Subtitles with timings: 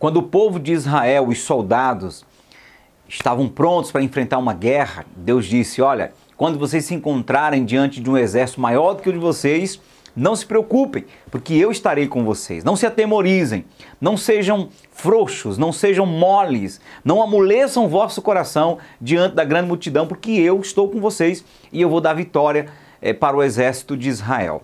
[0.00, 2.24] Quando o povo de Israel, os soldados,
[3.06, 8.08] estavam prontos para enfrentar uma guerra, Deus disse: Olha, quando vocês se encontrarem diante de
[8.08, 9.78] um exército maior do que o de vocês,
[10.16, 12.64] não se preocupem, porque eu estarei com vocês.
[12.64, 13.66] Não se atemorizem,
[14.00, 20.06] não sejam frouxos, não sejam moles, não amoleçam o vosso coração diante da grande multidão,
[20.06, 22.68] porque eu estou com vocês e eu vou dar vitória
[23.02, 24.62] é, para o exército de Israel.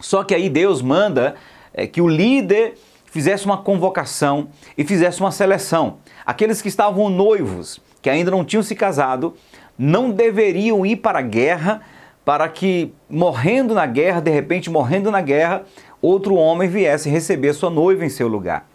[0.00, 1.34] Só que aí Deus manda
[1.74, 2.78] é, que o líder
[3.10, 4.48] fizesse uma convocação
[4.78, 5.98] e fizesse uma seleção.
[6.24, 9.34] Aqueles que estavam noivos, que ainda não tinham se casado,
[9.76, 11.82] não deveriam ir para a guerra
[12.24, 15.64] para que, morrendo na guerra, de repente morrendo na guerra,
[16.00, 18.68] outro homem viesse receber sua noiva em seu lugar.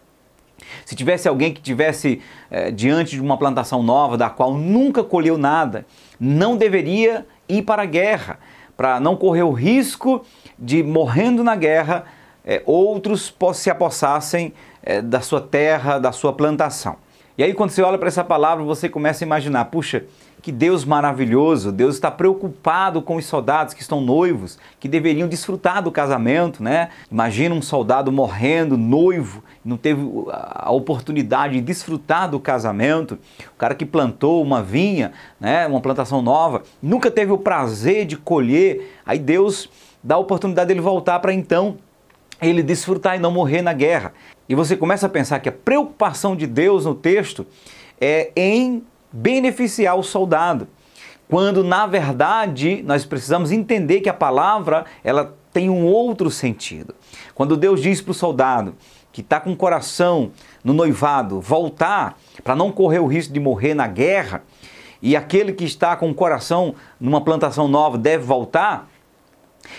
[0.83, 5.37] Se tivesse alguém que tivesse eh, diante de uma plantação nova, da qual nunca colheu
[5.37, 5.85] nada,
[6.19, 8.39] não deveria ir para a guerra,
[8.75, 10.25] para não correr o risco
[10.57, 12.05] de, morrendo na guerra,
[12.45, 16.97] eh, outros se apossassem eh, da sua terra, da sua plantação.
[17.37, 20.05] E aí, quando você olha para essa palavra, você começa a imaginar: puxa,
[20.41, 25.81] que Deus maravilhoso, Deus está preocupado com os soldados que estão noivos, que deveriam desfrutar
[25.81, 26.89] do casamento, né?
[27.11, 33.17] Imagina um soldado morrendo, noivo, não teve a oportunidade de desfrutar do casamento.
[33.53, 38.15] O cara que plantou uma vinha, né, uma plantação nova, nunca teve o prazer de
[38.15, 38.99] colher.
[39.03, 39.67] Aí Deus
[40.03, 41.77] dá a oportunidade dele voltar para então
[42.41, 44.13] ele desfrutar e não morrer na guerra.
[44.47, 47.45] E você começa a pensar que a preocupação de Deus no texto
[47.99, 50.67] é em beneficiar o soldado,
[51.29, 56.93] quando na verdade nós precisamos entender que a palavra ela tem um outro sentido.
[57.33, 58.75] Quando Deus diz para o soldado
[59.11, 63.73] que está com o coração no noivado voltar para não correr o risco de morrer
[63.73, 64.43] na guerra,
[65.01, 68.89] e aquele que está com o coração numa plantação nova deve voltar,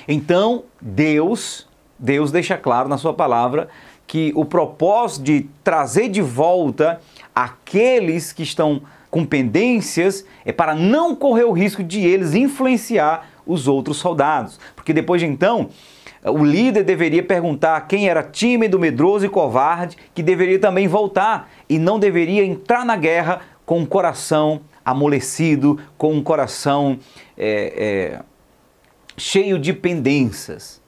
[0.09, 1.66] então Deus,
[1.99, 3.69] Deus deixa claro na sua palavra
[4.07, 7.01] que o propósito de trazer de volta
[7.35, 13.67] aqueles que estão com pendências é para não correr o risco de eles influenciar os
[13.67, 14.61] outros soldados.
[14.75, 15.71] Porque depois de então,
[16.23, 21.79] o líder deveria perguntar quem era tímido, medroso e covarde, que deveria também voltar e
[21.79, 26.99] não deveria entrar na guerra com o coração amolecido, com um coração
[27.37, 28.23] é, é,
[29.17, 30.81] cheio de pendências.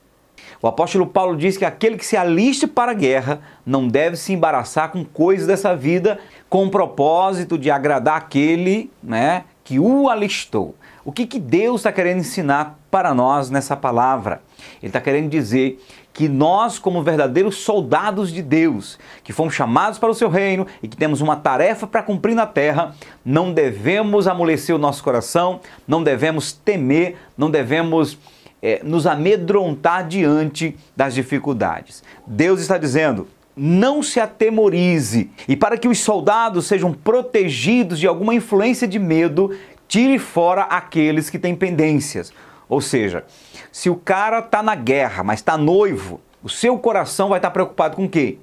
[0.61, 4.33] O apóstolo Paulo diz que aquele que se aliste para a guerra não deve se
[4.33, 10.75] embaraçar com coisas dessa vida com o propósito de agradar aquele né, que o alistou.
[11.05, 14.43] O que, que Deus está querendo ensinar para nós nessa palavra?
[14.83, 15.81] Ele está querendo dizer
[16.13, 20.89] que nós, como verdadeiros soldados de Deus, que fomos chamados para o seu reino e
[20.89, 22.95] que temos uma tarefa para cumprir na terra,
[23.25, 28.19] não devemos amolecer o nosso coração, não devemos temer, não devemos
[28.63, 32.03] é, nos amedrontar diante das dificuldades.
[32.27, 33.27] Deus está dizendo:
[33.57, 35.31] não se atemorize.
[35.49, 39.57] E para que os soldados sejam protegidos de alguma influência de medo,
[39.89, 42.33] tire fora aqueles que têm pendências.
[42.69, 43.25] Ou seja,
[43.73, 47.53] se o cara está na guerra, mas está noivo, o seu coração vai estar tá
[47.53, 48.39] preocupado com o quê?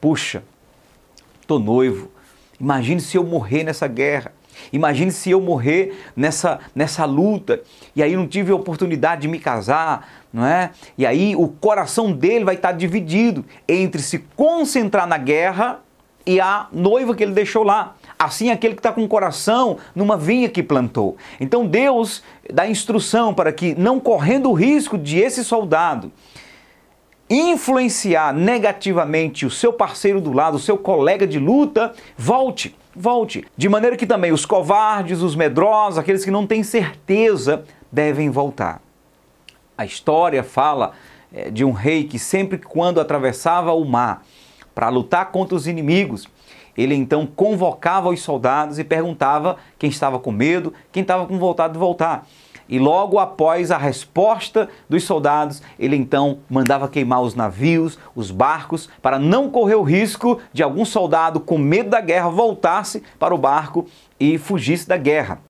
[0.00, 0.42] Puxa,
[1.40, 2.10] estou noivo.
[2.60, 4.32] Imagine se eu morrer nessa guerra.
[4.72, 7.60] Imagine se eu morrer nessa, nessa luta
[7.94, 10.70] e aí não tive a oportunidade de me casar, não é?
[10.96, 15.80] E aí o coração dele vai estar dividido entre se concentrar na guerra
[16.26, 17.96] e a noiva que ele deixou lá.
[18.18, 21.16] Assim aquele que está com o coração numa vinha que plantou.
[21.40, 26.12] Então Deus dá instrução para que, não correndo o risco de esse soldado
[27.30, 33.44] influenciar negativamente o seu parceiro do lado, o seu colega de luta, volte volte.
[33.56, 38.82] De maneira que também os covardes, os medrosos, aqueles que não têm certeza, devem voltar.
[39.76, 40.92] A história fala
[41.32, 44.24] é, de um rei que sempre quando atravessava o mar
[44.74, 46.28] para lutar contra os inimigos,
[46.76, 51.74] ele então convocava os soldados e perguntava quem estava com medo, quem estava com vontade
[51.74, 52.26] de voltar.
[52.68, 58.90] E logo após a resposta dos soldados, ele então mandava queimar os navios, os barcos,
[59.00, 63.38] para não correr o risco de algum soldado com medo da guerra voltasse para o
[63.38, 63.86] barco
[64.20, 65.40] e fugisse da guerra.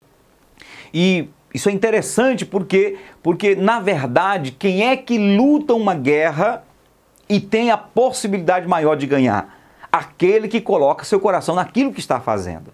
[0.95, 6.65] E isso é interessante porque, porque na verdade, quem é que luta uma guerra
[7.29, 9.57] e tem a possibilidade maior de ganhar?
[9.91, 12.73] Aquele que coloca seu coração naquilo que está fazendo.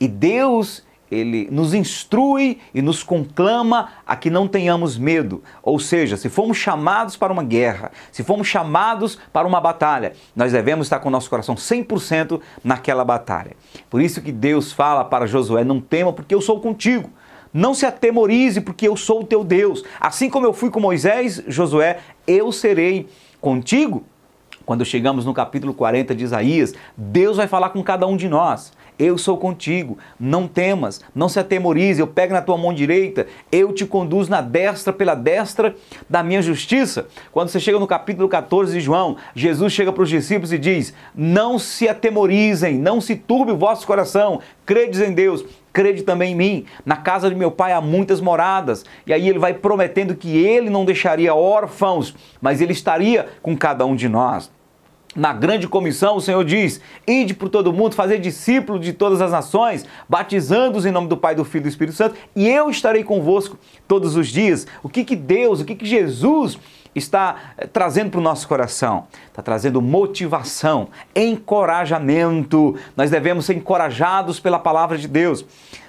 [0.00, 5.42] E Deus ele nos instrui e nos conclama a que não tenhamos medo.
[5.62, 10.52] Ou seja, se fomos chamados para uma guerra, se fomos chamados para uma batalha, nós
[10.52, 13.56] devemos estar com o nosso coração 100% naquela batalha.
[13.88, 17.10] Por isso que Deus fala para Josué: não tema, porque eu sou contigo.
[17.52, 19.82] Não se atemorize, porque eu sou o teu Deus.
[19.98, 23.08] Assim como eu fui com Moisés, Josué, eu serei
[23.40, 24.04] contigo.
[24.66, 28.72] Quando chegamos no capítulo 40 de Isaías, Deus vai falar com cada um de nós.
[28.98, 33.72] Eu sou contigo, não temas, não se atemorize, eu pego na tua mão direita, eu
[33.72, 35.74] te conduzo na destra pela destra
[36.08, 37.06] da minha justiça.
[37.30, 40.94] Quando você chega no capítulo 14 de João, Jesus chega para os discípulos e diz:
[41.14, 45.44] Não se atemorizem, não se turbe o vosso coração, credes em Deus,
[45.74, 46.66] crede também em mim.
[46.84, 48.82] Na casa de meu pai há muitas moradas.
[49.06, 53.84] E aí ele vai prometendo que ele não deixaria órfãos, mas ele estaria com cada
[53.84, 54.55] um de nós
[55.16, 59.32] na grande comissão, o Senhor diz: Ide por todo mundo, fazer discípulos de todas as
[59.32, 63.02] nações, batizando-os em nome do Pai, do Filho e do Espírito Santo, e eu estarei
[63.02, 63.58] convosco
[63.88, 64.66] todos os dias.
[64.82, 66.58] O que, que Deus, o que, que Jesus
[66.98, 69.06] está eh, trazendo para o nosso coração?
[69.26, 72.76] Está trazendo motivação, encorajamento.
[72.96, 75.44] Nós devemos ser encorajados pela palavra de Deus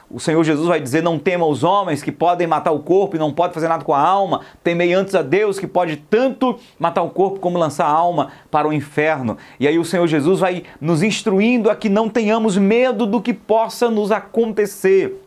[0.09, 3.19] o Senhor Jesus vai dizer: Não tema os homens que podem matar o corpo e
[3.19, 4.41] não podem fazer nada com a alma.
[4.63, 8.67] Temei antes a Deus que pode tanto matar o corpo como lançar a alma para
[8.67, 9.37] o inferno.
[9.59, 13.33] E aí o Senhor Jesus vai nos instruindo a que não tenhamos medo do que
[13.33, 15.26] possa nos acontecer.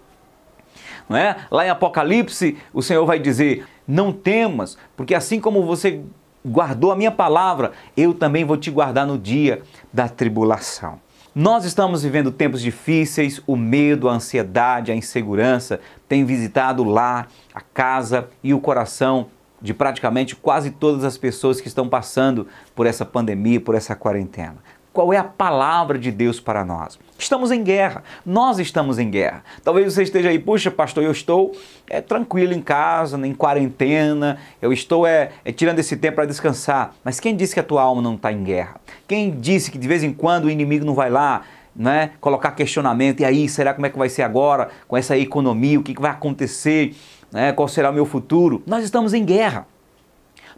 [1.11, 1.39] Não é?
[1.51, 6.01] Lá em Apocalipse, o Senhor vai dizer: Não temas, porque assim como você
[6.47, 9.61] guardou a minha palavra, eu também vou te guardar no dia
[9.93, 11.01] da tribulação.
[11.35, 17.61] Nós estamos vivendo tempos difíceis, o medo, a ansiedade, a insegurança têm visitado lá a
[17.61, 19.27] casa e o coração
[19.61, 24.57] de praticamente quase todas as pessoas que estão passando por essa pandemia, por essa quarentena.
[24.92, 26.98] Qual é a palavra de Deus para nós?
[27.16, 29.44] Estamos em guerra, nós estamos em guerra.
[29.62, 31.52] Talvez você esteja aí, puxa, pastor, eu estou
[31.88, 36.92] é, tranquilo em casa, em quarentena, eu estou é, é tirando esse tempo para descansar.
[37.04, 38.81] Mas quem disse que a tua alma não está em guerra?
[39.06, 41.42] Quem disse que de vez em quando o inimigo não vai lá
[41.75, 43.20] né, colocar questionamento?
[43.20, 45.78] E aí, será como é que vai ser agora com essa economia?
[45.78, 46.96] O que, que vai acontecer?
[47.31, 48.60] Né, qual será o meu futuro?
[48.66, 49.69] Nós estamos em guerra.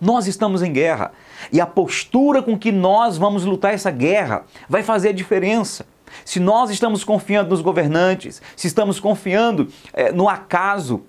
[0.02, 1.12] Nós estamos em guerra.
[1.52, 5.86] E a postura com que nós vamos lutar essa guerra vai fazer a diferença.
[6.24, 11.04] Se nós estamos confiando nos governantes, se estamos confiando é, no acaso,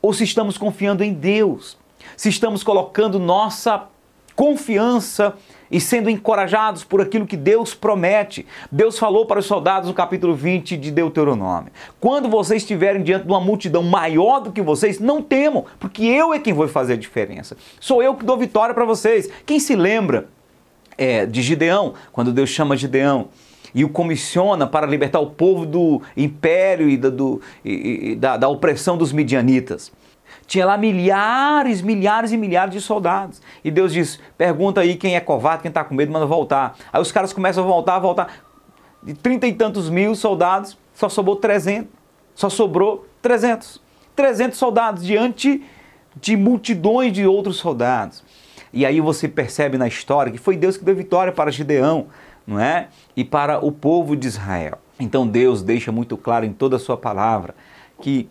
[0.00, 1.76] ou se estamos confiando em Deus,
[2.16, 3.86] se estamos colocando nossa
[4.34, 5.34] confiança
[5.70, 8.46] e sendo encorajados por aquilo que Deus promete.
[8.70, 13.30] Deus falou para os soldados no capítulo 20 de Deuteronômio: Quando vocês estiverem diante de
[13.30, 16.96] uma multidão maior do que vocês, não temam, porque eu é quem vou fazer a
[16.96, 17.56] diferença.
[17.78, 19.28] Sou eu que dou vitória para vocês.
[19.46, 20.28] Quem se lembra
[20.98, 23.28] é, de Gideão, quando Deus chama Gideão?
[23.74, 28.48] e o comissiona para libertar o povo do império e do, e, e da, da
[28.48, 29.92] opressão dos midianitas.
[30.46, 33.40] Tinha lá milhares, milhares e milhares de soldados.
[33.64, 36.76] E Deus diz: pergunta aí quem é covarde, quem está com medo, manda voltar.
[36.92, 38.28] Aí os caras começam a voltar, a voltar.
[39.02, 41.88] De trinta e tantos mil soldados, só sobrou 300.
[42.34, 43.80] Só sobrou 300.
[44.14, 45.62] 300 soldados diante
[46.20, 48.22] de multidões de outros soldados.
[48.72, 52.06] E aí você percebe na história que foi Deus que deu vitória para Gideão,
[52.46, 52.88] não é?
[53.16, 54.78] E para o povo de Israel.
[54.98, 57.54] Então Deus deixa muito claro em toda a sua palavra
[58.00, 58.28] que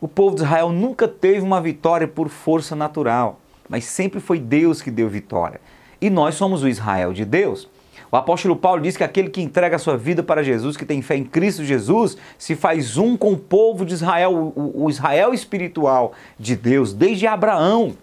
[0.00, 4.82] o povo de Israel nunca teve uma vitória por força natural, mas sempre foi Deus
[4.82, 5.60] que deu vitória.
[6.00, 7.68] E nós somos o Israel de Deus.
[8.10, 11.02] O apóstolo Paulo diz que aquele que entrega a sua vida para Jesus, que tem
[11.02, 16.12] fé em Cristo Jesus, se faz um com o povo de Israel, o, Israel espiritual
[16.38, 17.96] de Deus, desde Abraão.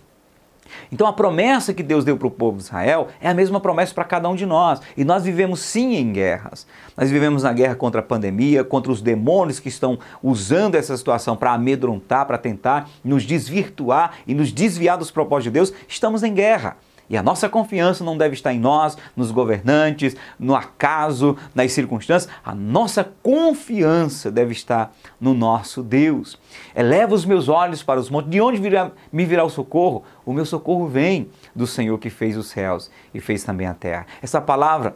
[0.91, 3.93] Então a promessa que Deus deu para o povo de Israel é a mesma promessa
[3.93, 4.79] para cada um de nós.
[4.95, 6.67] E nós vivemos sim em guerras.
[6.97, 11.36] Nós vivemos na guerra contra a pandemia, contra os demônios que estão usando essa situação
[11.36, 15.74] para amedrontar, para tentar nos desvirtuar e nos desviar dos propósitos de Deus.
[15.88, 16.77] Estamos em guerra.
[17.10, 22.31] E a nossa confiança não deve estar em nós, nos governantes, no acaso, nas circunstâncias.
[22.43, 26.39] A nossa confiança deve estar no nosso Deus.
[26.75, 28.31] Eleva os meus olhos para os montes.
[28.31, 30.03] De onde virá, me virá o socorro?
[30.25, 34.07] O meu socorro vem do Senhor que fez os céus e fez também a terra.
[34.22, 34.95] Essa palavra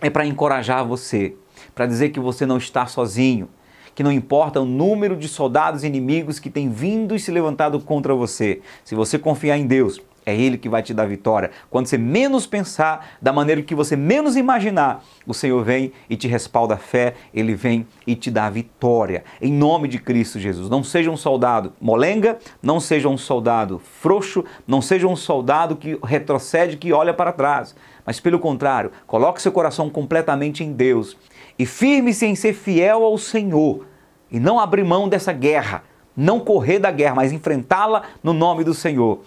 [0.00, 1.36] é para encorajar você,
[1.74, 3.48] para dizer que você não está sozinho
[3.94, 8.14] que não importa o número de soldados inimigos que têm vindo e se levantado contra
[8.14, 8.60] você.
[8.84, 11.50] Se você confiar em Deus, é Ele que vai te dar vitória.
[11.70, 16.26] Quando você menos pensar, da maneira que você menos imaginar, o Senhor vem e te
[16.26, 19.24] respalda a fé, Ele vem e te dá vitória.
[19.40, 20.68] Em nome de Cristo Jesus.
[20.70, 25.98] Não seja um soldado molenga, não seja um soldado frouxo, não seja um soldado que
[26.02, 27.74] retrocede, que olha para trás.
[28.06, 31.16] Mas pelo contrário, coloque seu coração completamente em Deus
[31.58, 33.86] e firme-se em ser fiel ao Senhor
[34.30, 35.84] e não abrir mão dessa guerra.
[36.16, 39.22] Não correr da guerra, mas enfrentá-la no nome do Senhor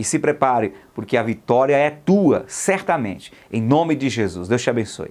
[0.00, 3.30] e se prepare, porque a vitória é tua, certamente.
[3.52, 4.48] Em nome de Jesus.
[4.48, 5.10] Deus te abençoe.